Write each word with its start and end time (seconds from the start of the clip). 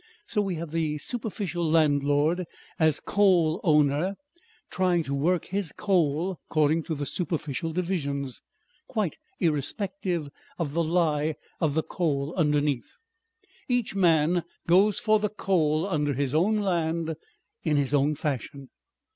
So 0.25 0.41
we 0.41 0.55
have 0.55 0.71
the 0.71 0.97
superficial 0.97 1.63
landlord 1.63 2.45
as 2.79 2.99
coal 2.99 3.61
owner 3.63 4.15
trying 4.71 5.03
to 5.03 5.13
work 5.13 5.45
his 5.49 5.71
coal 5.71 6.39
according 6.49 6.81
to 6.85 6.95
the 6.95 7.05
superficial 7.05 7.71
divisions, 7.71 8.41
quite 8.87 9.17
irrespective 9.39 10.29
of 10.57 10.73
the 10.73 10.83
lie 10.83 11.35
of 11.59 11.75
the 11.75 11.83
coal 11.83 12.33
underneath. 12.35 12.97
Each 13.67 13.93
man 13.93 14.43
goes 14.65 14.97
for 14.99 15.19
the 15.19 15.29
coal 15.29 15.85
under 15.85 16.15
his 16.15 16.33
own 16.33 16.57
land 16.57 17.15
in 17.61 17.77
his 17.77 17.93
own 17.93 18.15
fashion. 18.15 18.69